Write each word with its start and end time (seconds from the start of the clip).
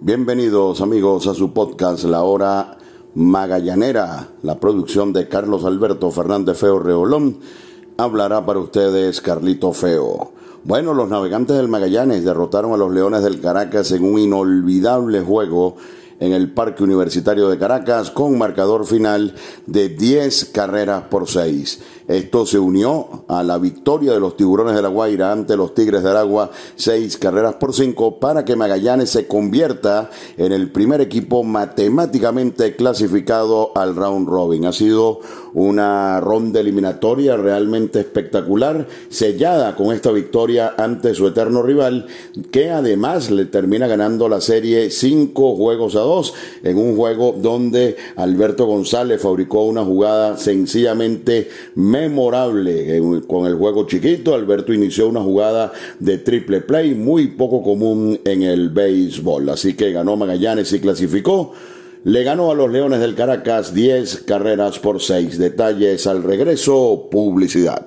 Bienvenidos 0.00 0.82
amigos 0.82 1.26
a 1.26 1.32
su 1.32 1.54
podcast 1.54 2.04
La 2.04 2.22
Hora 2.22 2.76
Magallanera, 3.14 4.28
la 4.42 4.60
producción 4.60 5.14
de 5.14 5.26
Carlos 5.26 5.64
Alberto 5.64 6.10
Fernández 6.10 6.58
Feo 6.58 6.78
Reolón. 6.78 7.38
Hablará 7.96 8.44
para 8.44 8.58
ustedes 8.58 9.22
Carlito 9.22 9.72
Feo. 9.72 10.32
Bueno, 10.64 10.92
los 10.92 11.08
navegantes 11.08 11.56
del 11.56 11.68
Magallanes 11.68 12.24
derrotaron 12.24 12.74
a 12.74 12.76
los 12.76 12.92
Leones 12.92 13.22
del 13.22 13.40
Caracas 13.40 13.90
en 13.92 14.04
un 14.04 14.18
inolvidable 14.18 15.22
juego 15.22 15.76
en 16.20 16.32
el 16.32 16.52
Parque 16.52 16.84
Universitario 16.84 17.48
de 17.48 17.58
Caracas 17.58 18.10
con 18.10 18.36
marcador 18.36 18.84
final 18.84 19.34
de 19.66 19.88
10 19.88 20.46
carreras 20.46 21.04
por 21.04 21.26
6. 21.26 21.80
Esto 22.08 22.46
se 22.46 22.58
unió 22.58 23.24
a 23.26 23.42
la 23.42 23.58
victoria 23.58 24.12
de 24.12 24.20
los 24.20 24.36
Tiburones 24.36 24.76
de 24.76 24.82
la 24.82 24.88
Guaira 24.88 25.32
ante 25.32 25.56
los 25.56 25.74
Tigres 25.74 26.04
de 26.04 26.10
Aragua, 26.10 26.50
6 26.76 27.16
carreras 27.16 27.54
por 27.56 27.74
5, 27.74 28.20
para 28.20 28.44
que 28.44 28.54
Magallanes 28.54 29.10
se 29.10 29.26
convierta 29.26 30.10
en 30.36 30.52
el 30.52 30.70
primer 30.70 31.00
equipo 31.00 31.42
matemáticamente 31.42 32.76
clasificado 32.76 33.72
al 33.74 33.96
round 33.96 34.28
robin. 34.28 34.66
Ha 34.66 34.72
sido 34.72 35.20
una 35.54 36.20
ronda 36.20 36.60
eliminatoria 36.60 37.36
realmente 37.36 37.98
espectacular, 38.00 38.86
sellada 39.08 39.74
con 39.74 39.92
esta 39.92 40.12
victoria 40.12 40.74
ante 40.76 41.14
su 41.14 41.26
eterno 41.26 41.62
rival, 41.62 42.06
que 42.50 42.70
además 42.70 43.30
le 43.30 43.46
termina 43.46 43.86
ganando 43.86 44.28
la 44.28 44.40
serie 44.40 44.90
5 44.90 45.56
juegos 45.56 45.96
a 45.96 46.00
2, 46.00 46.34
en 46.62 46.78
un 46.78 46.94
juego 46.94 47.34
donde 47.40 47.96
Alberto 48.16 48.66
González 48.66 49.20
fabricó 49.20 49.62
una 49.62 49.82
jugada 49.82 50.36
sencillamente 50.36 51.48
memorable 52.00 53.00
con 53.26 53.46
el 53.46 53.54
juego 53.54 53.86
chiquito. 53.86 54.34
Alberto 54.34 54.72
inició 54.72 55.08
una 55.08 55.20
jugada 55.20 55.72
de 55.98 56.18
triple 56.18 56.60
play 56.60 56.94
muy 56.94 57.28
poco 57.28 57.62
común 57.62 58.20
en 58.24 58.42
el 58.42 58.70
béisbol. 58.70 59.48
Así 59.48 59.74
que 59.74 59.92
ganó 59.92 60.16
Magallanes 60.16 60.72
y 60.72 60.80
clasificó. 60.80 61.52
Le 62.04 62.22
ganó 62.22 62.50
a 62.50 62.54
los 62.54 62.70
Leones 62.70 63.00
del 63.00 63.14
Caracas 63.14 63.74
10 63.74 64.22
carreras 64.26 64.78
por 64.78 65.02
6. 65.02 65.38
Detalles 65.38 66.06
al 66.06 66.22
regreso, 66.22 67.08
publicidad. 67.10 67.86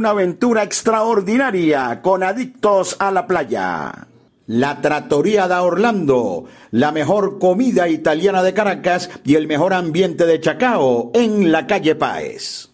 una 0.01 0.09
aventura 0.09 0.63
extraordinaria 0.63 2.01
con 2.01 2.23
adictos 2.23 2.95
a 2.97 3.11
la 3.11 3.27
playa. 3.27 4.07
La 4.47 4.81
Trattoria 4.81 5.47
da 5.47 5.61
Orlando, 5.61 6.45
la 6.71 6.91
mejor 6.91 7.37
comida 7.37 7.87
italiana 7.87 8.41
de 8.41 8.55
Caracas 8.55 9.11
y 9.23 9.35
el 9.35 9.45
mejor 9.45 9.75
ambiente 9.75 10.25
de 10.25 10.41
Chacao 10.41 11.11
en 11.13 11.51
la 11.51 11.67
calle 11.67 11.93
Páez. 11.93 12.70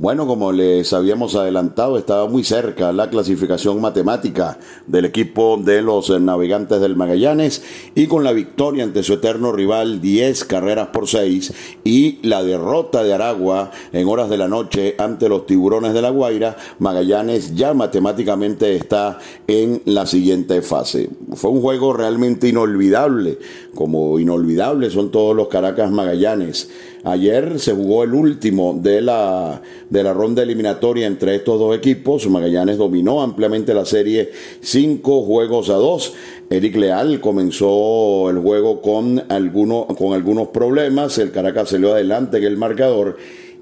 Bueno, 0.00 0.28
como 0.28 0.52
les 0.52 0.92
habíamos 0.92 1.34
adelantado, 1.34 1.98
estaba 1.98 2.28
muy 2.28 2.44
cerca 2.44 2.92
la 2.92 3.10
clasificación 3.10 3.80
matemática 3.80 4.56
del 4.86 5.06
equipo 5.06 5.60
de 5.60 5.82
los 5.82 6.08
navegantes 6.20 6.80
del 6.80 6.94
Magallanes 6.94 7.64
y 7.96 8.06
con 8.06 8.22
la 8.22 8.30
victoria 8.30 8.84
ante 8.84 9.02
su 9.02 9.14
eterno 9.14 9.50
rival 9.50 10.00
10 10.00 10.44
carreras 10.44 10.90
por 10.92 11.08
6 11.08 11.52
y 11.82 12.20
la 12.22 12.44
derrota 12.44 13.02
de 13.02 13.12
Aragua 13.12 13.72
en 13.92 14.06
horas 14.06 14.30
de 14.30 14.36
la 14.36 14.46
noche 14.46 14.94
ante 14.98 15.28
los 15.28 15.46
tiburones 15.46 15.94
de 15.94 16.02
la 16.02 16.10
Guaira, 16.10 16.56
Magallanes 16.78 17.56
ya 17.56 17.74
matemáticamente 17.74 18.76
está 18.76 19.18
en 19.48 19.82
la 19.84 20.06
siguiente 20.06 20.62
fase. 20.62 21.10
Fue 21.34 21.50
un 21.50 21.60
juego 21.60 21.92
realmente 21.92 22.46
inolvidable, 22.46 23.40
como 23.74 24.20
inolvidables 24.20 24.92
son 24.92 25.10
todos 25.10 25.34
los 25.34 25.48
Caracas 25.48 25.90
Magallanes. 25.90 26.70
Ayer 27.08 27.58
se 27.58 27.72
jugó 27.72 28.04
el 28.04 28.12
último 28.12 28.78
de 28.78 29.00
la, 29.00 29.62
de 29.88 30.02
la 30.02 30.12
ronda 30.12 30.42
eliminatoria 30.42 31.06
entre 31.06 31.36
estos 31.36 31.58
dos 31.58 31.74
equipos. 31.74 32.28
Magallanes 32.28 32.76
dominó 32.76 33.22
ampliamente 33.22 33.72
la 33.72 33.86
serie 33.86 34.30
cinco 34.60 35.22
juegos 35.22 35.70
a 35.70 35.74
dos. 35.74 36.12
Eric 36.50 36.76
Leal 36.76 37.20
comenzó 37.20 38.28
el 38.28 38.38
juego 38.40 38.82
con, 38.82 39.24
algunos 39.30 39.86
con 39.96 40.12
algunos 40.12 40.48
problemas. 40.48 41.16
El 41.16 41.32
Caracas 41.32 41.70
salió 41.70 41.92
adelante 41.94 42.36
en 42.36 42.44
el 42.44 42.58
marcador 42.58 43.16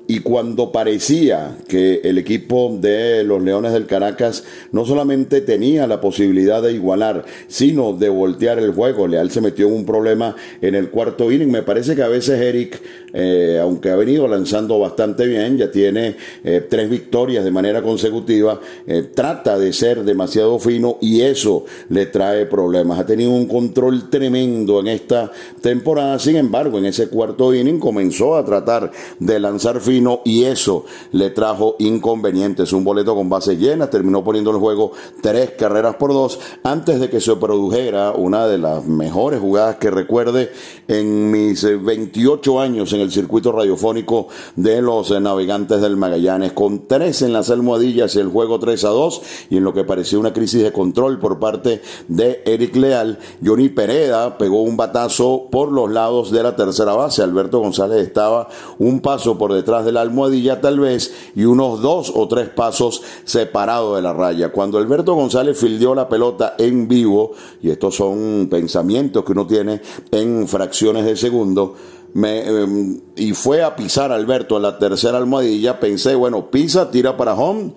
y 0.09 0.21
cuando 0.21 0.71
parecía 0.71 1.57
que 1.67 2.01
el 2.05 2.19
equipo 2.19 2.77
de 2.81 3.25
los 3.25 3.43
Leones 3.43 3.73
del 3.73 3.87
Caracas 3.87 4.45
no 4.71 4.85
solamente 4.85 5.41
tenía 5.41 5.89
la 5.89 6.01
posibilidad 6.01 6.63
de 6.63 6.73
igualar, 6.73 7.25
sino 7.49 7.93
de 7.93 8.09
voltear 8.09 8.61
el 8.61 8.73
juego, 8.73 9.09
Leal 9.09 9.33
se 9.33 9.41
metió 9.41 9.67
en 9.67 9.75
un 9.75 9.85
problema 9.85 10.37
en 10.61 10.77
el 10.77 10.91
cuarto 10.91 11.33
inning. 11.33 11.51
Me 11.51 11.63
parece 11.63 11.97
que 11.97 12.05
a 12.05 12.09
veces 12.09 12.41
Eric, 12.41 12.81
eh, 13.13 13.59
aunque 13.61 13.91
ha 13.91 13.97
venido 13.97 14.29
lanzando 14.29 14.79
bastante 14.79 15.27
bien, 15.27 15.59
ya 15.59 15.73
tiene 15.73 16.15
eh, 16.45 16.65
tres 16.69 16.89
victorias 16.89 17.45
de 17.45 17.51
manera 17.51 17.83
consecutiva, 17.83 18.61
eh, 18.87 19.11
trata 19.13 19.59
de 19.59 19.73
ser 19.73 20.05
demasiado 20.05 20.59
fino 20.61 20.99
y 21.01 21.23
eso 21.23 21.65
le 21.89 22.07
trae 22.07 22.47
problemas. 22.47 23.01
Ha 23.01 23.07
tenido 23.07 23.31
un 23.31 23.47
control 23.47 24.09
tremendo 24.09 24.79
en 24.79 24.87
esta 24.87 25.33
temporada, 25.61 26.21
sin 26.21 26.37
embargo, 26.37 26.79
en 26.79 26.87
ese 26.87 27.09
cuarto 27.09 27.53
inning 27.53 27.81
comenzó 27.81 28.37
a 28.37 28.45
tratar 28.45 28.93
de 29.19 29.41
lanzar 29.41 29.81
fino 29.81 29.96
y 30.25 30.45
eso 30.45 30.85
le 31.13 31.31
trajo 31.31 31.77
inconvenientes. 31.79 32.73
Un 32.73 32.85
boleto 32.85 33.15
con 33.15 33.29
base 33.29 33.57
llena, 33.57 33.89
terminó 33.89 34.23
poniendo 34.23 34.51
en 34.51 34.61
juego 34.61 34.93
tres 35.23 35.53
carreras 35.53 35.97
por 35.97 36.13
dos 36.13 36.39
antes 36.63 37.01
de 37.01 37.09
que 37.09 37.21
se 37.21 37.35
produjera 37.37 38.13
una 38.13 38.47
de 38.47 38.59
las 38.59 38.85
mejores 38.85 39.41
jugadas 39.41 39.77
que 39.77 39.91
recuerde 39.91 40.53
en 40.89 41.31
mis 41.31 41.65
28 41.65 42.61
años 42.61 42.93
en 42.93 43.01
el 43.01 43.11
circuito 43.11 43.53
radiofónico 43.53 44.29
de 44.55 44.83
los 44.83 45.11
navegantes 45.11 45.81
del 45.81 45.97
Magallanes, 45.97 46.53
con 46.53 46.87
tres 46.87 47.23
en 47.23 47.33
las 47.33 47.51
almohadillas, 47.51 48.17
el 48.17 48.29
juego 48.29 48.59
3 48.59 48.85
a 48.85 48.89
2 48.89 49.23
y 49.51 49.57
en 49.57 49.65
lo 49.65 49.73
que 49.73 49.85
parecía 49.85 50.19
una 50.19 50.33
crisis 50.33 50.63
de 50.63 50.73
control 50.73 51.19
por 51.19 51.39
parte 51.39 51.81
de 52.09 52.43
Eric 52.45 52.77
Leal, 52.77 53.19
Johnny 53.45 53.69
Pereda 53.69 54.37
pegó 54.39 54.63
un 54.63 54.77
batazo 54.77 55.49
por 55.51 55.73
los 55.73 55.91
lados 55.91 56.31
de 56.31 56.43
la 56.43 56.55
tercera 56.55 56.95
base. 56.95 57.23
Alberto 57.23 57.61
González 57.61 58.07
estaba 58.07 58.49
un 58.79 59.01
paso 59.01 59.39
por 59.39 59.53
detrás 59.53 59.86
de 59.87 59.93
la 59.93 60.03
almohadilla 60.03 60.61
tal 60.61 60.81
vez 60.81 61.15
y 61.35 61.45
unos 61.45 61.81
dos 61.81 62.13
o 62.15 62.29
tres 62.29 62.51
pasos 62.51 63.03
separados 63.25 63.97
de 63.97 64.03
la 64.03 64.13
raya. 64.13 64.53
Cuando 64.53 64.77
Alberto 64.77 65.15
González 65.15 65.59
fildeó 65.59 65.95
la 65.95 66.09
pelota 66.09 66.55
en 66.59 66.87
vivo, 66.87 67.33
y 67.63 67.71
estos 67.71 67.95
son 67.95 68.49
pensamientos 68.51 69.25
que 69.25 69.33
uno 69.33 69.47
tiene 69.47 69.81
en 70.11 70.47
fracciones 70.47 71.07
de 71.07 71.17
segundo, 71.17 71.75
me, 72.13 72.47
em, 72.47 73.01
y 73.17 73.33
fue 73.33 73.63
a 73.63 73.77
pisar 73.77 74.11
Alberto 74.13 74.57
en 74.57 74.63
la 74.63 74.79
tercera 74.79 75.19
almohadilla, 75.19 75.81
pensé, 75.81 76.15
bueno, 76.15 76.51
pisa, 76.51 76.91
tira 76.91 77.17
para 77.17 77.35
home 77.35 77.73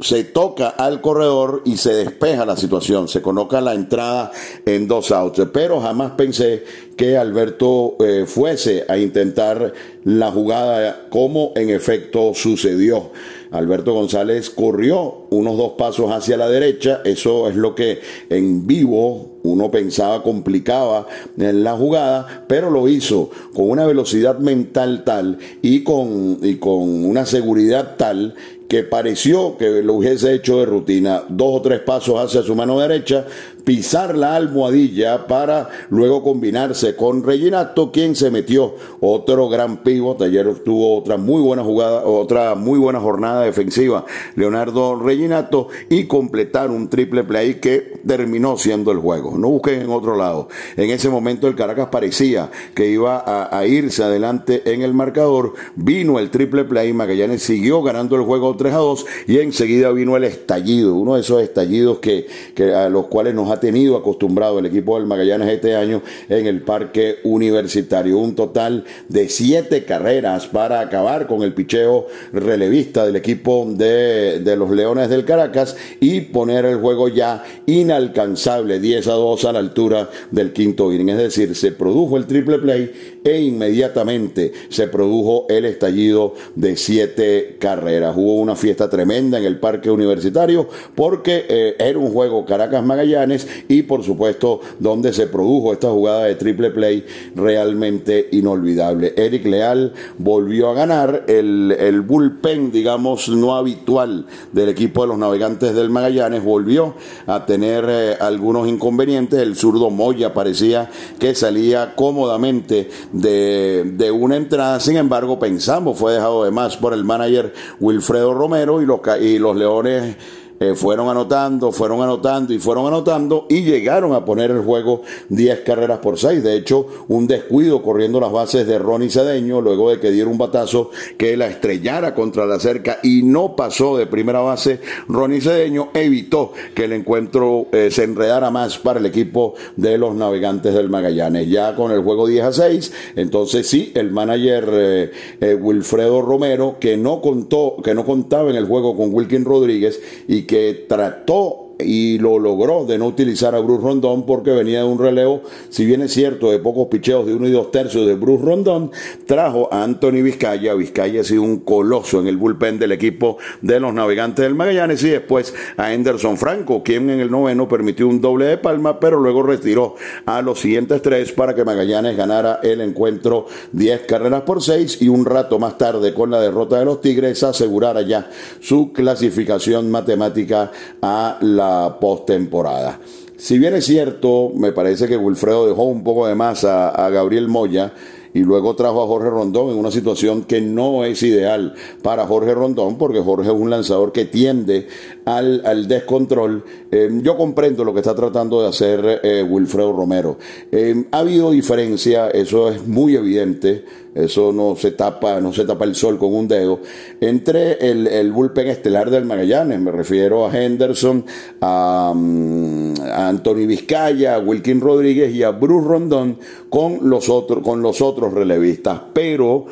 se 0.00 0.24
toca 0.24 0.68
al 0.68 1.00
corredor 1.00 1.62
y 1.64 1.76
se 1.76 1.92
despeja 1.92 2.46
la 2.46 2.56
situación, 2.56 3.08
se 3.08 3.20
coloca 3.20 3.60
la 3.60 3.74
entrada 3.74 4.30
en 4.64 4.86
dos 4.86 5.10
outs, 5.10 5.42
pero 5.52 5.80
jamás 5.80 6.12
pensé 6.12 6.64
que 6.96 7.16
Alberto 7.16 7.96
eh, 8.00 8.24
fuese 8.26 8.84
a 8.88 8.98
intentar 8.98 9.72
la 10.04 10.30
jugada 10.30 11.08
como 11.10 11.52
en 11.56 11.70
efecto 11.70 12.32
sucedió. 12.34 13.10
Alberto 13.50 13.94
González 13.94 14.50
corrió 14.50 15.26
unos 15.30 15.56
dos 15.56 15.72
pasos 15.78 16.10
hacia 16.10 16.36
la 16.36 16.48
derecha, 16.48 17.00
eso 17.04 17.48
es 17.48 17.56
lo 17.56 17.74
que 17.74 18.00
en 18.28 18.66
vivo 18.66 19.38
uno 19.42 19.70
pensaba 19.70 20.22
complicaba 20.22 21.06
en 21.38 21.64
la 21.64 21.74
jugada, 21.74 22.44
pero 22.46 22.70
lo 22.70 22.88
hizo 22.88 23.30
con 23.54 23.70
una 23.70 23.86
velocidad 23.86 24.38
mental 24.38 25.04
tal 25.04 25.38
y 25.62 25.82
con, 25.82 26.38
y 26.42 26.56
con 26.56 27.04
una 27.06 27.24
seguridad 27.24 27.96
tal 27.96 28.34
que 28.68 28.82
pareció 28.82 29.56
que 29.56 29.82
lo 29.82 29.94
hubiese 29.94 30.34
hecho 30.34 30.58
de 30.58 30.66
rutina, 30.66 31.24
dos 31.28 31.56
o 31.56 31.62
tres 31.62 31.80
pasos 31.80 32.20
hacia 32.20 32.42
su 32.42 32.54
mano 32.54 32.78
derecha, 32.78 33.26
pisar 33.64 34.16
la 34.16 34.34
almohadilla 34.34 35.26
para 35.26 35.68
luego 35.90 36.22
combinarse 36.22 36.96
con 36.96 37.22
Reginato, 37.22 37.92
quien 37.92 38.14
se 38.16 38.30
metió 38.30 38.74
otro 39.00 39.48
gran 39.48 39.82
pivot. 39.82 40.22
Ayer 40.22 40.54
tuvo 40.64 40.98
otra 40.98 41.16
muy 41.16 41.42
buena 41.42 41.62
jugada, 41.62 42.04
otra 42.04 42.54
muy 42.54 42.78
buena 42.78 43.00
jornada 43.00 43.42
defensiva, 43.42 44.04
Leonardo 44.36 44.98
Reginato, 44.98 45.68
y 45.88 46.04
completar 46.04 46.70
un 46.70 46.88
triple 46.88 47.24
play 47.24 47.56
que 47.56 48.00
terminó 48.06 48.56
siendo 48.56 48.90
el 48.90 48.98
juego. 48.98 49.36
No 49.36 49.48
busquen 49.48 49.82
en 49.82 49.90
otro 49.90 50.16
lado. 50.16 50.48
En 50.76 50.90
ese 50.90 51.08
momento 51.08 51.48
el 51.48 51.54
Caracas 51.54 51.88
parecía 51.90 52.50
que 52.74 52.88
iba 52.88 53.22
a, 53.26 53.66
irse 53.66 54.02
adelante 54.02 54.62
en 54.72 54.82
el 54.82 54.94
marcador. 54.94 55.54
Vino 55.76 56.18
el 56.18 56.30
triple 56.30 56.64
play, 56.64 56.92
Magallanes 56.92 57.42
siguió 57.42 57.82
ganando 57.82 58.16
el 58.16 58.22
juego 58.22 58.48
3 58.58 58.74
a 58.74 58.76
2 58.76 59.06
y 59.26 59.38
enseguida 59.38 59.90
vino 59.92 60.16
el 60.18 60.24
estallido, 60.24 60.94
uno 60.94 61.14
de 61.14 61.22
esos 61.22 61.42
estallidos 61.42 62.00
que, 62.00 62.26
que 62.54 62.74
a 62.74 62.90
los 62.90 63.06
cuales 63.06 63.34
nos 63.34 63.50
ha 63.50 63.58
tenido 63.58 63.96
acostumbrado 63.96 64.58
el 64.58 64.66
equipo 64.66 64.98
del 64.98 65.06
Magallanes 65.06 65.48
este 65.48 65.74
año 65.74 66.02
en 66.28 66.46
el 66.46 66.60
parque 66.60 67.20
universitario. 67.24 68.18
Un 68.18 68.34
total 68.34 68.84
de 69.08 69.30
siete 69.30 69.84
carreras 69.84 70.46
para 70.46 70.80
acabar 70.80 71.26
con 71.26 71.42
el 71.42 71.54
picheo 71.54 72.06
relevista 72.32 73.06
del 73.06 73.16
equipo 73.16 73.66
de, 73.66 74.40
de 74.40 74.56
los 74.56 74.70
Leones 74.70 75.08
del 75.08 75.24
Caracas 75.24 75.76
y 76.00 76.20
poner 76.20 76.66
el 76.66 76.76
juego 76.76 77.08
ya 77.08 77.44
inalcanzable 77.66 78.80
10 78.80 79.08
a 79.08 79.12
2 79.12 79.44
a 79.44 79.52
la 79.52 79.58
altura 79.60 80.10
del 80.30 80.52
quinto 80.52 80.92
inning. 80.92 81.10
Es 81.10 81.18
decir, 81.18 81.54
se 81.54 81.72
produjo 81.72 82.16
el 82.16 82.26
triple 82.26 82.58
play 82.58 83.17
e 83.28 83.42
inmediatamente 83.42 84.52
se 84.70 84.88
produjo 84.88 85.44
el 85.50 85.66
estallido 85.66 86.32
de 86.54 86.76
siete 86.76 87.56
carreras. 87.58 88.16
Hubo 88.16 88.36
una 88.36 88.56
fiesta 88.56 88.88
tremenda 88.88 89.38
en 89.38 89.44
el 89.44 89.58
parque 89.58 89.90
universitario 89.90 90.66
porque 90.94 91.44
eh, 91.48 91.76
era 91.78 91.98
un 91.98 92.10
juego 92.10 92.46
Caracas 92.46 92.82
Magallanes 92.82 93.46
y 93.68 93.82
por 93.82 94.02
supuesto 94.02 94.60
donde 94.78 95.12
se 95.12 95.26
produjo 95.26 95.74
esta 95.74 95.90
jugada 95.90 96.24
de 96.24 96.36
triple 96.36 96.70
play 96.70 97.04
realmente 97.34 98.28
inolvidable. 98.32 99.12
Eric 99.16 99.44
Leal 99.44 99.92
volvió 100.16 100.70
a 100.70 100.74
ganar 100.74 101.24
el, 101.28 101.76
el 101.78 102.00
bullpen, 102.00 102.72
digamos, 102.72 103.28
no 103.28 103.56
habitual 103.56 104.26
del 104.52 104.70
equipo 104.70 105.02
de 105.02 105.08
los 105.08 105.18
navegantes 105.18 105.74
del 105.74 105.90
Magallanes, 105.90 106.42
volvió 106.42 106.94
a 107.26 107.44
tener 107.44 107.84
eh, 107.88 108.16
algunos 108.18 108.68
inconvenientes. 108.68 109.38
El 109.40 109.54
zurdo 109.54 109.90
Moya 109.90 110.32
parecía 110.32 110.88
que 111.18 111.34
salía 111.34 111.94
cómodamente 111.94 112.88
de, 113.20 113.84
de 113.84 114.10
una 114.10 114.36
entrada, 114.36 114.78
sin 114.80 114.96
embargo, 114.96 115.38
pensamos 115.38 115.98
fue 115.98 116.14
dejado 116.14 116.44
de 116.44 116.50
más 116.50 116.76
por 116.76 116.92
el 116.94 117.04
manager 117.04 117.52
Wilfredo 117.80 118.32
Romero 118.32 118.80
y 118.80 118.86
los, 118.86 119.00
y 119.20 119.38
los 119.38 119.56
Leones 119.56 120.16
eh, 120.60 120.74
fueron 120.74 121.08
anotando, 121.08 121.70
fueron 121.70 122.02
anotando 122.02 122.52
y 122.52 122.58
fueron 122.58 122.86
anotando 122.86 123.46
y 123.48 123.62
llegaron 123.62 124.12
a 124.12 124.24
poner 124.24 124.50
el 124.50 124.60
juego 124.60 125.02
10 125.28 125.60
carreras 125.60 125.98
por 125.98 126.18
6. 126.18 126.42
De 126.42 126.56
hecho, 126.56 126.86
un 127.08 127.28
descuido 127.28 127.82
corriendo 127.82 128.18
las 128.18 128.32
bases 128.32 128.66
de 128.66 128.78
Ronnie 128.78 129.10
Cedeño 129.10 129.60
luego 129.60 129.90
de 129.90 130.00
que 130.00 130.10
diera 130.10 130.28
un 130.28 130.38
batazo 130.38 130.90
que 131.16 131.36
la 131.36 131.46
estrellara 131.46 132.14
contra 132.14 132.44
la 132.44 132.58
cerca 132.58 132.98
y 133.02 133.22
no 133.22 133.54
pasó 133.54 133.96
de 133.96 134.06
primera 134.06 134.40
base. 134.40 134.80
Ronnie 135.06 135.40
Cedeño 135.40 135.90
evitó 135.94 136.52
que 136.74 136.84
el 136.84 136.92
encuentro 136.92 137.66
eh, 137.70 137.90
se 137.92 138.04
enredara 138.04 138.50
más 138.50 138.78
para 138.78 138.98
el 138.98 139.06
equipo 139.06 139.54
de 139.76 139.96
los 139.96 140.16
navegantes 140.16 140.74
del 140.74 140.88
Magallanes. 140.88 141.48
Ya 141.48 141.76
con 141.76 141.92
el 141.92 142.02
juego 142.02 142.26
10 142.26 142.44
a 142.44 142.52
6, 142.52 142.92
entonces 143.14 143.68
sí, 143.68 143.92
el 143.94 144.10
manager 144.10 145.12
eh, 145.40 145.54
Wilfredo 145.54 146.20
Romero, 146.20 146.76
que 146.80 146.96
no 146.96 147.20
contó, 147.20 147.76
que 147.84 147.94
no 147.94 148.04
contaba 148.04 148.50
en 148.50 148.56
el 148.56 148.66
juego 148.66 148.96
con 148.96 149.14
Wilkin 149.14 149.44
Rodríguez 149.44 150.00
y 150.26 150.47
que 150.48 150.86
trató 150.88 151.67
y 151.78 152.18
lo 152.18 152.38
logró 152.38 152.84
de 152.84 152.98
no 152.98 153.06
utilizar 153.06 153.54
a 153.54 153.60
Bruce 153.60 153.82
Rondón 153.82 154.26
porque 154.26 154.50
venía 154.50 154.80
de 154.80 154.84
un 154.84 154.98
relevo, 154.98 155.42
si 155.70 155.84
bien 155.84 156.02
es 156.02 156.12
cierto, 156.12 156.50
de 156.50 156.58
pocos 156.58 156.88
picheos 156.88 157.26
de 157.26 157.34
uno 157.34 157.46
y 157.46 157.50
dos 157.50 157.70
tercios 157.70 158.06
de 158.06 158.14
Bruce 158.14 158.44
Rondón, 158.44 158.90
trajo 159.26 159.68
a 159.72 159.82
Anthony 159.82 160.22
Vizcaya. 160.22 160.74
Vizcaya 160.74 161.20
ha 161.20 161.24
sido 161.24 161.42
un 161.42 161.60
coloso 161.60 162.20
en 162.20 162.26
el 162.26 162.36
bullpen 162.36 162.78
del 162.78 162.92
equipo 162.92 163.38
de 163.62 163.80
los 163.80 163.94
navegantes 163.94 164.44
del 164.44 164.54
Magallanes 164.54 165.02
y 165.04 165.10
después 165.10 165.54
a 165.76 165.92
Henderson 165.92 166.36
Franco, 166.36 166.82
quien 166.82 167.10
en 167.10 167.20
el 167.20 167.30
noveno 167.30 167.68
permitió 167.68 168.08
un 168.08 168.20
doble 168.20 168.46
de 168.46 168.58
palma, 168.58 168.98
pero 169.00 169.20
luego 169.20 169.42
retiró 169.42 169.94
a 170.26 170.42
los 170.42 170.60
siguientes 170.60 171.02
tres 171.02 171.32
para 171.32 171.54
que 171.54 171.64
Magallanes 171.64 172.16
ganara 172.16 172.60
el 172.62 172.80
encuentro 172.80 173.46
10 173.72 174.02
carreras 174.06 174.42
por 174.42 174.62
6 174.62 175.02
y 175.02 175.08
un 175.08 175.24
rato 175.24 175.58
más 175.58 175.78
tarde 175.78 176.14
con 176.14 176.30
la 176.30 176.40
derrota 176.40 176.78
de 176.78 176.84
los 176.84 177.00
Tigres 177.00 177.42
asegurara 177.42 178.02
ya 178.02 178.30
su 178.60 178.92
clasificación 178.92 179.90
matemática 179.90 180.70
a 181.02 181.38
la 181.40 181.67
postemporada. 182.00 183.00
Si 183.36 183.58
bien 183.58 183.74
es 183.74 183.84
cierto, 183.86 184.50
me 184.54 184.72
parece 184.72 185.06
que 185.06 185.16
Wilfredo 185.16 185.68
dejó 185.68 185.84
un 185.84 186.02
poco 186.02 186.26
de 186.26 186.34
más 186.34 186.64
a, 186.64 186.88
a 186.88 187.08
Gabriel 187.10 187.48
Moya, 187.48 187.92
y 188.34 188.40
luego 188.40 188.74
trajo 188.74 189.02
a 189.02 189.06
Jorge 189.06 189.30
Rondón 189.30 189.70
en 189.70 189.78
una 189.78 189.90
situación 189.90 190.44
que 190.44 190.60
no 190.60 191.04
es 191.04 191.22
ideal 191.22 191.74
para 192.02 192.26
Jorge 192.26 192.54
Rondón, 192.54 192.98
porque 192.98 193.20
Jorge 193.20 193.48
es 193.48 193.54
un 193.54 193.70
lanzador 193.70 194.12
que 194.12 194.24
tiende 194.26 194.86
al, 195.28 195.86
descontrol. 195.86 196.64
Eh, 196.90 197.10
yo 197.22 197.36
comprendo 197.36 197.84
lo 197.84 197.92
que 197.92 198.00
está 198.00 198.14
tratando 198.14 198.62
de 198.62 198.68
hacer 198.68 199.20
eh, 199.22 199.42
Wilfredo 199.42 199.92
Romero. 199.92 200.38
Eh, 200.72 201.04
ha 201.10 201.18
habido 201.18 201.50
diferencia, 201.50 202.28
eso 202.30 202.70
es 202.70 202.86
muy 202.86 203.14
evidente, 203.14 203.84
eso 204.14 204.52
no 204.52 204.74
se 204.74 204.92
tapa, 204.92 205.40
no 205.40 205.52
se 205.52 205.66
tapa 205.66 205.84
el 205.84 205.94
sol 205.94 206.18
con 206.18 206.34
un 206.34 206.48
dedo, 206.48 206.80
entre 207.20 207.74
el, 207.90 208.32
bullpen 208.32 208.68
estelar 208.68 209.10
del 209.10 209.26
Magallanes, 209.26 209.78
me 209.80 209.92
refiero 209.92 210.46
a 210.46 210.56
Henderson, 210.56 211.24
a, 211.60 212.12
mm, 212.16 212.94
a 213.00 213.28
Anthony 213.28 213.66
Vizcaya, 213.66 214.36
a 214.36 214.38
Wilkin 214.38 214.80
Rodríguez 214.80 215.34
y 215.34 215.42
a 215.42 215.50
Bruce 215.50 215.86
Rondón 215.86 216.38
con 216.70 217.08
los 217.08 217.28
otros, 217.28 217.62
con 217.62 217.82
los 217.82 218.00
otros 218.00 218.32
relevistas, 218.32 219.00
pero 219.12 219.66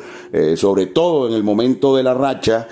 sobre 0.55 0.87
todo 0.87 1.27
en 1.27 1.33
el 1.33 1.43
momento 1.43 1.95
de 1.95 2.03
la 2.03 2.13
racha, 2.13 2.67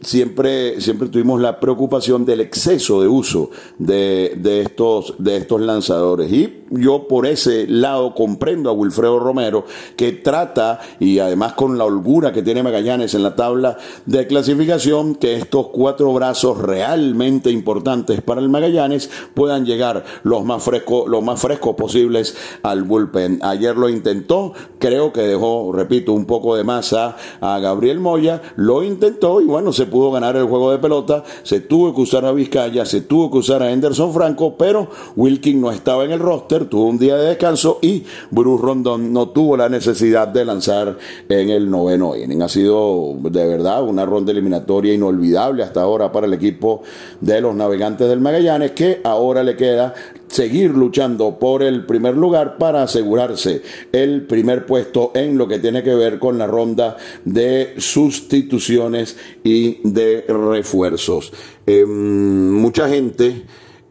siempre, 0.00 0.80
siempre 0.80 1.08
tuvimos 1.08 1.40
la 1.40 1.60
preocupación 1.60 2.24
del 2.24 2.40
exceso 2.40 3.00
de 3.00 3.08
uso 3.08 3.50
de, 3.78 4.34
de, 4.36 4.62
estos, 4.62 5.14
de 5.18 5.36
estos 5.36 5.60
lanzadores. 5.60 6.32
Y 6.32 6.64
yo 6.70 7.08
por 7.08 7.26
ese 7.26 7.66
lado 7.66 8.14
comprendo 8.14 8.70
a 8.70 8.72
Wilfredo 8.72 9.18
Romero, 9.18 9.64
que 9.96 10.12
trata, 10.12 10.80
y 11.00 11.18
además 11.18 11.54
con 11.54 11.78
la 11.78 11.84
holgura 11.84 12.32
que 12.32 12.42
tiene 12.42 12.62
Magallanes 12.62 13.14
en 13.14 13.22
la 13.22 13.36
tabla 13.36 13.78
de 14.06 14.26
clasificación, 14.26 15.14
que 15.14 15.34
estos 15.34 15.68
cuatro 15.68 16.12
brazos 16.12 16.58
realmente 16.58 17.50
importantes 17.50 18.22
para 18.22 18.40
el 18.40 18.48
Magallanes 18.48 19.10
puedan 19.34 19.64
llegar 19.64 20.04
los 20.22 20.44
más 20.44 20.62
frescos, 20.62 21.08
los 21.08 21.22
más 21.22 21.40
frescos 21.40 21.74
posibles 21.76 22.36
al 22.62 22.82
bullpen. 22.82 23.40
Ayer 23.42 23.76
lo 23.76 23.88
intentó, 23.88 24.52
creo 24.78 25.12
que 25.12 25.22
dejó, 25.22 25.72
repito, 25.72 26.12
un 26.12 26.26
poco 26.26 26.56
de 26.56 26.64
masa 26.64 27.16
a 27.40 27.58
Gabriel 27.58 28.00
Moya, 28.00 28.42
lo 28.56 28.82
intentó 28.82 29.40
y 29.40 29.44
bueno, 29.44 29.72
se 29.72 29.87
pudo 29.88 30.10
ganar 30.12 30.36
el 30.36 30.44
juego 30.44 30.70
de 30.70 30.78
pelota, 30.78 31.24
se 31.42 31.60
tuvo 31.60 31.94
que 31.94 32.02
usar 32.02 32.24
a 32.24 32.32
Vizcaya, 32.32 32.84
se 32.84 33.00
tuvo 33.00 33.30
que 33.30 33.38
usar 33.38 33.62
a 33.62 33.70
Henderson 33.70 34.12
Franco, 34.12 34.54
pero 34.56 34.88
Wilkin 35.16 35.60
no 35.60 35.70
estaba 35.70 36.04
en 36.04 36.12
el 36.12 36.20
roster, 36.20 36.66
tuvo 36.66 36.84
un 36.84 36.98
día 36.98 37.16
de 37.16 37.28
descanso 37.28 37.78
y 37.82 38.04
Bruce 38.30 38.62
Rondón 38.62 39.12
no 39.12 39.30
tuvo 39.30 39.56
la 39.56 39.68
necesidad 39.68 40.28
de 40.28 40.44
lanzar 40.44 40.96
en 41.28 41.50
el 41.50 41.70
noveno 41.70 42.16
inning. 42.16 42.42
Ha 42.42 42.48
sido 42.48 43.16
de 43.20 43.46
verdad 43.46 43.82
una 43.82 44.06
ronda 44.06 44.32
eliminatoria 44.32 44.94
inolvidable 44.94 45.62
hasta 45.62 45.82
ahora 45.82 46.12
para 46.12 46.26
el 46.26 46.34
equipo 46.34 46.82
de 47.20 47.40
los 47.40 47.54
navegantes 47.54 48.08
del 48.08 48.20
Magallanes, 48.20 48.72
que 48.72 49.00
ahora 49.04 49.42
le 49.42 49.56
queda 49.56 49.94
seguir 50.28 50.70
luchando 50.70 51.38
por 51.38 51.62
el 51.62 51.84
primer 51.86 52.16
lugar 52.16 52.58
para 52.58 52.82
asegurarse 52.82 53.62
el 53.92 54.26
primer 54.26 54.66
puesto 54.66 55.12
en 55.14 55.36
lo 55.36 55.48
que 55.48 55.58
tiene 55.58 55.82
que 55.82 55.94
ver 55.94 56.18
con 56.18 56.38
la 56.38 56.46
ronda 56.46 56.96
de 57.24 57.74
sustituciones 57.78 59.16
y 59.42 59.80
de 59.88 60.24
refuerzos. 60.28 61.32
Em, 61.66 62.52
mucha 62.52 62.88
gente 62.88 63.44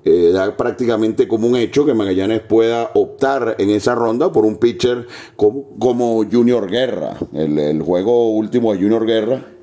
eh, 0.09 0.31
da 0.31 0.55
prácticamente 0.55 1.27
como 1.27 1.47
un 1.47 1.57
hecho 1.57 1.85
que 1.85 1.93
Magallanes 1.93 2.39
pueda 2.39 2.91
optar 2.93 3.55
en 3.59 3.69
esa 3.71 3.93
ronda 3.93 4.31
por 4.31 4.45
un 4.45 4.57
pitcher 4.57 5.05
como, 5.35 6.25
Junior 6.31 6.69
Guerra. 6.69 7.17
El, 7.33 7.81
juego 7.81 8.31
último 8.31 8.71
de 8.71 8.79
Junior 8.79 9.05
Guerra 9.05 9.56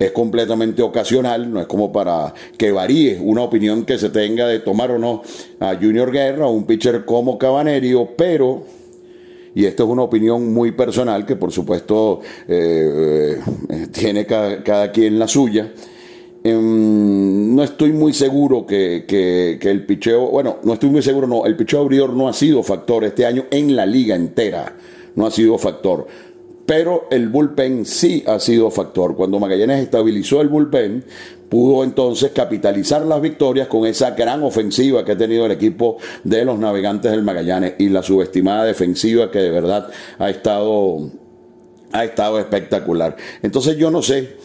es 0.00 0.12
completamente 0.12 0.80
ocasional, 0.80 1.52
no 1.52 1.60
es 1.60 1.66
como 1.66 1.92
para 1.92 2.32
que 2.56 2.72
varíe 2.72 3.20
una 3.22 3.42
opinión 3.42 3.84
que 3.84 3.98
se 3.98 4.08
tenga 4.08 4.48
de 4.48 4.60
tomar 4.60 4.90
o 4.92 4.98
no 4.98 5.22
a 5.60 5.74
Junior 5.74 6.10
Guerra 6.10 6.46
o 6.46 6.50
un 6.50 6.64
pitcher 6.64 7.04
como 7.04 7.36
Cabanerio, 7.38 8.08
pero 8.16 8.62
y 9.54 9.66
esto 9.66 9.84
es 9.84 9.90
una 9.90 10.02
opinión 10.02 10.54
muy 10.54 10.72
personal 10.72 11.26
que 11.26 11.36
por 11.36 11.52
supuesto 11.52 12.20
eh, 12.48 13.40
eh, 13.68 13.86
tiene 13.92 14.24
cada, 14.24 14.62
cada, 14.64 14.90
quien 14.90 15.18
la 15.18 15.28
suya. 15.28 15.70
Em, 16.42 17.54
no 17.54 17.62
estoy 17.62 17.92
muy 17.92 18.14
seguro 18.14 18.64
que, 18.64 19.58
el 19.60 19.84
picheo, 19.84 20.28
bueno, 20.28 20.60
no 20.62 20.72
estoy 20.72 20.88
muy 20.88 21.02
seguro, 21.02 21.26
no, 21.26 21.44
el 21.44 21.56
picheo 21.56 21.80
abridor 21.80 22.14
no 22.14 22.26
ha 22.26 22.32
sido 22.32 22.62
factor 22.62 23.04
este 23.04 23.26
año 23.26 23.44
en 23.50 23.76
la 23.76 23.84
liga 23.84 24.16
entera, 24.16 24.76
no 25.14 25.26
ha 25.26 25.30
sido 25.30 25.58
factor. 25.58 26.06
Pero 26.66 27.08
el 27.10 27.28
bullpen 27.28 27.84
sí 27.84 28.22
ha 28.26 28.38
sido 28.38 28.70
factor. 28.70 29.16
Cuando 29.16 29.40
Magallanes 29.40 29.82
estabilizó 29.82 30.40
el 30.40 30.48
bullpen, 30.48 31.04
pudo 31.48 31.82
entonces 31.82 32.30
capitalizar 32.30 33.04
las 33.04 33.20
victorias 33.20 33.66
con 33.66 33.84
esa 33.86 34.12
gran 34.12 34.42
ofensiva 34.42 35.04
que 35.04 35.12
ha 35.12 35.16
tenido 35.16 35.46
el 35.46 35.52
equipo 35.52 35.98
de 36.22 36.44
los 36.44 36.58
navegantes 36.58 37.10
del 37.10 37.22
Magallanes 37.22 37.74
y 37.78 37.88
la 37.88 38.02
subestimada 38.02 38.64
defensiva 38.64 39.30
que 39.30 39.40
de 39.40 39.50
verdad 39.50 39.88
ha 40.18 40.30
estado, 40.30 41.10
ha 41.92 42.04
estado 42.04 42.38
espectacular. 42.38 43.16
Entonces 43.42 43.76
yo 43.76 43.90
no 43.90 44.00
sé 44.00 44.36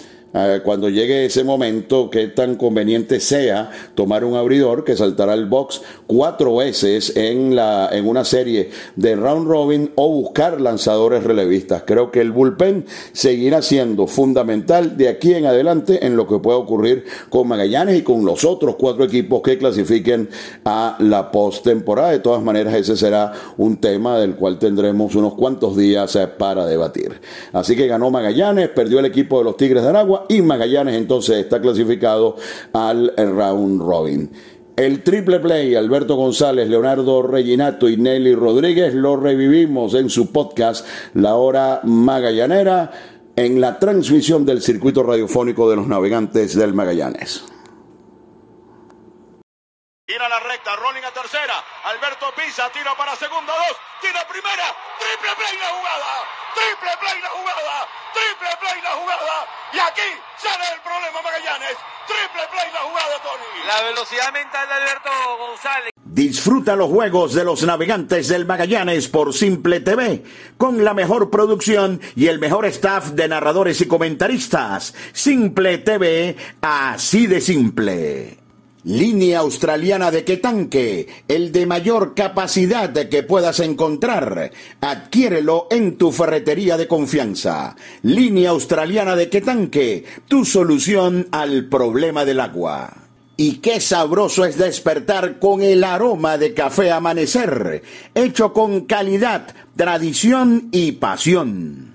cuando 0.64 0.90
llegue 0.90 1.26
ese 1.26 1.44
momento, 1.44 2.10
qué 2.10 2.28
tan 2.28 2.56
conveniente 2.56 3.20
sea 3.20 3.72
tomar 3.94 4.26
un 4.26 4.36
abridor 4.36 4.84
que 4.84 4.98
saltará 4.98 5.34
el 5.34 5.46
box 5.46 5.82
cuatro 6.08 6.58
veces 6.58 7.16
en, 7.16 7.56
la, 7.56 7.90
en 7.92 8.08
una 8.08 8.26
serie 8.26 8.70
de 8.96 9.16
round 9.16 9.48
robin 9.48 9.92
o 9.96 10.10
buscar 10.10 10.60
lanzadores 10.60 11.24
relevistas. 11.24 11.84
Creo 11.86 12.12
que 12.12 12.20
el 12.20 12.32
bullpen 12.32 12.86
seguirá 13.14 13.62
siendo 13.62 14.08
fundamental 14.08 14.98
de 14.98 15.08
aquí 15.08 15.34
en 15.34 15.46
adelante 15.46 16.06
en 16.06 16.18
lo 16.18 16.28
que 16.28 16.40
pueda 16.40 16.58
ocurrir 16.58 17.06
con 17.30 17.48
Magallanes 17.48 17.98
y 17.98 18.02
con 18.02 18.26
los 18.26 18.44
otros 18.44 18.76
cuatro 18.76 19.06
equipos 19.06 19.42
que 19.42 19.58
clasifiquen 19.58 20.30
a 20.66 20.98
la 21.00 21.32
postemporada. 21.32 22.12
De 22.12 22.20
todas 22.20 22.44
maneras, 22.44 22.74
ese 22.74 22.98
será 22.98 23.32
un 23.58 23.78
tema 23.78 24.20
del 24.20 24.36
cual 24.36 24.60
tendremos 24.60 25.16
unos 25.16 25.34
cuantos 25.36 25.78
días 25.78 26.16
eh, 26.16 26.28
para 26.28 26.66
debatir. 26.66 27.20
Así 27.54 27.76
que 27.76 27.88
ganó 27.88 28.12
Magallanes, 28.12 28.70
perdió 28.70 29.00
el 29.00 29.06
equipo 29.06 29.38
de 29.38 29.46
los 29.46 29.58
Tigres 29.58 29.84
de 29.84 29.90
Aragua 29.90 30.25
y 30.30 30.42
Magallanes 30.42 30.96
entonces 30.96 31.38
está 31.38 31.62
clasificado 31.62 32.36
al 32.74 33.14
round 33.18 33.82
robin. 33.82 34.32
El 34.76 35.04
triple 35.04 35.40
play, 35.40 35.74
Alberto 35.76 36.16
González, 36.16 36.68
Leonardo 36.68 37.22
Reginato 37.22 37.88
y 37.88 37.96
Nelly 37.96 38.36
Rodríguez, 38.36 38.94
lo 38.94 39.16
revivimos 39.16 39.94
en 39.94 40.10
su 40.10 40.34
podcast 40.34 40.86
La 41.14 41.36
Hora 41.36 41.80
Magallanera 41.84 42.92
en 43.38 43.62
la 43.62 43.80
transmisión 43.80 44.46
del 44.46 44.62
circuito 44.62 45.02
radiofónico 45.02 45.70
de 45.70 45.78
los 45.78 45.88
navegantes 45.88 46.56
del 46.56 46.74
Magallanes. 46.74 47.46
Tira 50.06 50.30
la 50.30 50.40
recta, 50.40 50.76
rolling 50.76 51.04
a 51.08 51.14
tercera, 51.14 51.54
Alberto 51.86 52.34
Pisa, 52.34 52.68
tira 52.74 52.98
para 52.98 53.16
segunda, 53.16 53.54
dos, 53.54 53.78
tira 54.02 54.26
primera, 54.28 54.74
triple 54.98 55.30
play 55.38 55.56
la 55.62 55.70
jugada, 55.70 56.14
triple 56.58 56.90
play 56.98 57.22
la 57.22 57.30
jugada, 57.30 57.88
triple 58.10 58.50
play 58.60 58.82
la 58.82 58.90
jugada, 58.90 59.36
y 59.72 59.78
aquí 59.78 60.10
sale 60.36 60.66
el 60.74 60.82
problema 60.82 61.22
Magallanes, 61.22 61.78
triple 62.10 62.42
play 62.50 62.74
la 62.74 62.80
jugada, 62.90 63.22
Tony. 63.22 63.68
La 63.68 63.82
velocidad 63.84 64.34
mental 64.34 64.68
de 64.68 64.74
Alberto 64.74 65.10
González. 65.38 65.92
Disfruta 66.04 66.76
los 66.76 66.90
juegos 66.90 67.36
de 67.36 67.44
los 67.44 67.62
navegantes 67.62 68.30
del 68.30 68.48
Magallanes 68.48 69.08
por 69.08 69.32
Simple 69.36 69.82
TV, 69.82 70.24
con 70.58 70.84
la 70.84 70.96
mejor 70.96 71.30
producción 71.30 72.02
y 72.16 72.30
el 72.30 72.40
mejor 72.40 72.66
staff 72.66 73.10
de 73.10 73.28
narradores 73.28 73.80
y 73.82 73.88
comentaristas. 73.88 74.96
Simple 75.14 75.78
TV, 75.78 76.36
así 76.62 77.28
de 77.28 77.42
simple. 77.42 78.45
Línea 78.86 79.40
australiana 79.40 80.12
de 80.12 80.22
tanque, 80.38 81.08
el 81.28 81.52
de 81.52 81.66
mayor 81.66 82.14
capacidad 82.14 82.92
que 82.92 83.24
puedas 83.24 83.60
encontrar. 83.60 84.52
Adquiérelo 84.80 85.66
en 85.72 85.98
tu 85.98 86.12
ferretería 86.12 86.78
de 86.78 86.88
confianza. 86.88 87.76
Línea 88.04 88.52
australiana 88.52 89.16
de 89.16 89.26
tanque, 89.42 90.06
tu 90.28 90.46
solución 90.46 91.28
al 91.32 91.66
problema 91.66 92.26
del 92.26 92.40
agua. 92.40 92.94
Y 93.38 93.54
qué 93.54 93.82
sabroso 93.82 94.46
es 94.46 94.56
despertar 94.56 95.40
con 95.40 95.64
el 95.64 95.84
aroma 95.84 96.38
de 96.38 96.54
café 96.54 96.92
amanecer, 96.92 97.82
hecho 98.14 98.54
con 98.54 98.82
calidad, 98.82 99.48
tradición 99.76 100.70
y 100.72 100.92
pasión. 100.92 101.95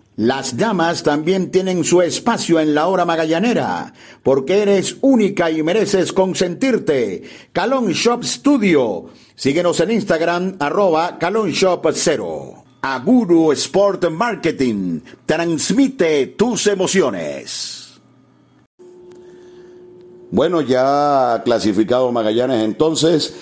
Las 0.21 0.55
damas 0.55 1.01
también 1.01 1.49
tienen 1.49 1.83
su 1.83 1.99
espacio 1.99 2.59
en 2.59 2.75
la 2.75 2.85
hora 2.85 3.05
magallanera, 3.05 3.91
porque 4.21 4.61
eres 4.61 4.97
única 5.01 5.49
y 5.49 5.63
mereces 5.63 6.13
consentirte. 6.13 7.23
Calon 7.51 7.91
Shop 7.93 8.23
Studio. 8.23 9.05
Síguenos 9.33 9.79
en 9.79 9.89
Instagram, 9.89 10.57
arroba 10.59 11.17
Calon 11.17 11.49
Shop 11.49 11.83
0. 11.91 12.63
Aguru 12.83 13.51
Sport 13.53 14.11
Marketing. 14.11 14.99
Transmite 15.25 16.27
tus 16.37 16.67
emociones. 16.67 17.99
Bueno, 20.29 20.61
ya 20.61 21.41
clasificado 21.43 22.11
Magallanes 22.11 22.63
entonces, 22.63 23.33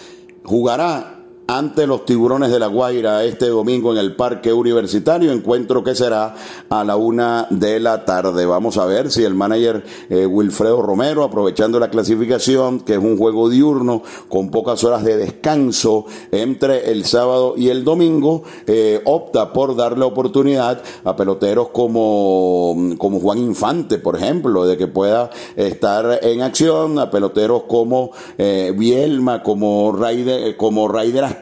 jugará 0.46 1.19
ante 1.50 1.88
los 1.88 2.06
tiburones 2.06 2.52
de 2.52 2.60
la 2.60 2.68
Guaira 2.68 3.24
este 3.24 3.48
domingo 3.48 3.92
en 3.92 3.98
el 3.98 4.16
Parque 4.16 4.54
Universitario, 4.54 5.32
encuentro 5.32 5.84
que 5.84 5.96
será 5.96 6.36
a 6.70 6.84
la 6.84 6.96
una 6.96 7.48
de 7.50 7.80
la 7.80 8.06
tarde. 8.06 8.46
Vamos 8.46 8.78
a 8.78 8.86
ver 8.86 9.10
si 9.10 9.24
el 9.24 9.34
manager 9.34 9.84
eh, 10.12 10.28
Wilfredo 10.28 10.84
Romero, 10.84 11.24
aprovechando 11.24 11.80
la 11.80 11.90
clasificación, 11.90 12.82
que 12.82 12.94
es 12.94 13.00
un 13.00 13.18
juego 13.18 13.50
diurno 13.50 14.04
con 14.28 14.52
pocas 14.52 14.84
horas 14.84 15.04
de 15.04 15.18
descanso 15.18 16.06
entre 16.32 16.92
el 16.92 17.04
sábado 17.06 17.56
y 17.58 17.70
el 17.70 17.84
domingo, 17.84 18.44
eh, 18.68 19.02
opta 19.06 19.52
por 19.52 19.76
darle 19.76 20.06
oportunidad 20.06 20.84
a 21.04 21.16
peloteros 21.16 21.70
como, 21.70 22.76
como 23.00 23.20
Juan 23.20 23.40
Infante, 23.40 23.98
por 23.98 24.16
ejemplo, 24.18 24.68
de 24.68 24.78
que 24.78 24.86
pueda 24.86 25.32
estar 25.56 26.20
en 26.22 26.44
acción, 26.44 27.00
a 27.00 27.10
peloteros 27.10 27.64
como 27.64 28.12
eh, 28.38 28.72
Bielma, 28.78 29.42
como 29.42 29.92
Raider, 29.92 30.56
como 30.56 30.88
Raider 30.88 31.10
de 31.24 31.39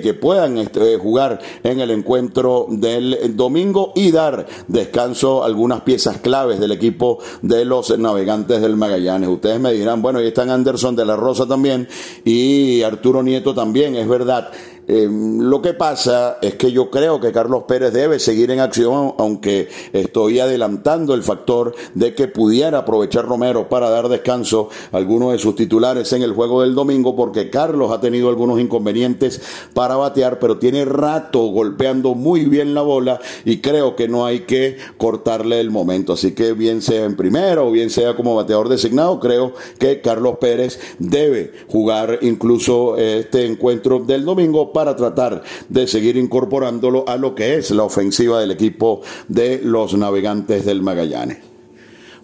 que 0.00 0.14
puedan 0.14 0.58
este, 0.58 0.96
jugar 0.96 1.40
en 1.62 1.80
el 1.80 1.90
encuentro 1.90 2.66
del 2.68 3.36
domingo 3.36 3.92
y 3.94 4.10
dar 4.10 4.46
descanso 4.68 5.42
a 5.42 5.46
algunas 5.46 5.82
piezas 5.82 6.18
claves 6.18 6.60
del 6.60 6.72
equipo 6.72 7.18
de 7.42 7.64
los 7.64 7.96
navegantes 7.98 8.60
del 8.60 8.76
Magallanes. 8.76 9.28
Ustedes 9.28 9.60
me 9.60 9.72
dirán, 9.72 10.02
bueno, 10.02 10.18
ahí 10.18 10.28
están 10.28 10.50
Anderson 10.50 10.96
de 10.96 11.04
la 11.04 11.16
Rosa 11.16 11.46
también 11.46 11.88
y 12.24 12.82
Arturo 12.82 13.22
Nieto 13.22 13.54
también, 13.54 13.96
es 13.96 14.08
verdad. 14.08 14.50
Eh, 14.92 15.08
lo 15.08 15.62
que 15.62 15.72
pasa 15.72 16.38
es 16.42 16.56
que 16.56 16.72
yo 16.72 16.90
creo 16.90 17.20
que 17.20 17.30
Carlos 17.30 17.62
Pérez 17.68 17.92
debe 17.92 18.18
seguir 18.18 18.50
en 18.50 18.58
acción, 18.58 19.14
aunque 19.18 19.68
estoy 19.92 20.40
adelantando 20.40 21.14
el 21.14 21.22
factor 21.22 21.76
de 21.94 22.12
que 22.12 22.26
pudiera 22.26 22.78
aprovechar 22.78 23.24
Romero 23.24 23.68
para 23.68 23.88
dar 23.88 24.08
descanso 24.08 24.68
a 24.90 24.96
algunos 24.96 25.30
de 25.30 25.38
sus 25.38 25.54
titulares 25.54 26.12
en 26.12 26.22
el 26.22 26.32
juego 26.32 26.62
del 26.62 26.74
domingo, 26.74 27.14
porque 27.14 27.50
Carlos 27.50 27.92
ha 27.92 28.00
tenido 28.00 28.28
algunos 28.30 28.58
inconvenientes 28.58 29.40
para 29.74 29.94
batear, 29.94 30.40
pero 30.40 30.58
tiene 30.58 30.84
rato 30.84 31.38
golpeando 31.46 32.16
muy 32.16 32.46
bien 32.46 32.74
la 32.74 32.82
bola 32.82 33.20
y 33.44 33.58
creo 33.58 33.94
que 33.94 34.08
no 34.08 34.26
hay 34.26 34.40
que 34.40 34.76
cortarle 34.96 35.60
el 35.60 35.70
momento. 35.70 36.14
Así 36.14 36.32
que 36.32 36.52
bien 36.52 36.82
sea 36.82 37.04
en 37.04 37.14
primera 37.14 37.62
o 37.62 37.70
bien 37.70 37.90
sea 37.90 38.16
como 38.16 38.34
bateador 38.34 38.68
designado, 38.68 39.20
creo 39.20 39.54
que 39.78 40.00
Carlos 40.00 40.38
Pérez 40.40 40.80
debe 40.98 41.52
jugar 41.68 42.18
incluso 42.22 42.96
este 42.96 43.46
encuentro 43.46 44.00
del 44.00 44.24
domingo 44.24 44.72
tratar 44.96 45.42
de 45.68 45.86
seguir 45.86 46.16
incorporándolo 46.16 47.04
a 47.06 47.16
lo 47.16 47.34
que 47.34 47.56
es 47.56 47.70
la 47.70 47.84
ofensiva 47.84 48.40
del 48.40 48.50
equipo 48.50 49.02
de 49.28 49.60
los 49.62 49.94
navegantes 49.94 50.64
del 50.64 50.82
Magallanes 50.82 51.50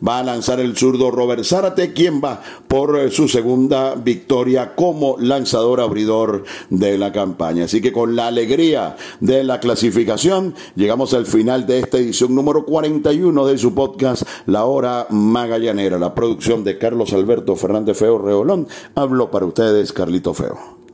va 0.07 0.19
a 0.19 0.25
lanzar 0.25 0.61
el 0.61 0.77
zurdo 0.77 1.11
Robert 1.11 1.45
Zárate, 1.45 1.93
quien 1.93 2.21
va 2.23 2.43
por 2.69 2.99
eh, 2.99 3.11
su 3.11 3.29
segunda 3.29 3.95
victoria 3.95 4.75
como 4.75 5.17
lanzador 5.19 5.81
abridor 5.81 6.45
de 6.71 6.99
la 6.99 7.13
campaña. 7.13 7.65
Así 7.65 7.81
que 7.81 7.93
con 7.93 8.17
la 8.17 8.29
alegría 8.29 8.97
de 9.21 9.45
la 9.45 9.61
clasificación, 9.61 10.55
llegamos 10.75 11.15
al 11.15 11.27
final 11.27 11.67
de 11.67 11.81
esta 11.81 11.99
edición 11.99 12.35
número 12.35 12.65
41 12.65 13.47
de 13.47 13.59
su 13.59 13.75
podcast 13.75 14.23
La 14.47 14.65
Hora 14.65 15.07
Magallanera, 15.11 15.99
la 15.99 16.15
producción 16.15 16.65
de 16.65 16.79
Carlos 16.79 17.13
Alberto 17.13 17.57
Fernández 17.57 17.99
Feo 17.99 18.19
Reolón. 18.19 18.69
Hablo 18.95 19.31
para 19.31 19.47
ustedes, 19.47 19.93
Carlito 19.93 20.35
Feo. 20.35 20.86